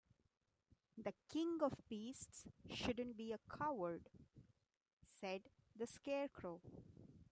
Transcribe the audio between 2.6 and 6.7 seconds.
shouldn't be a coward," said the Scarecrow.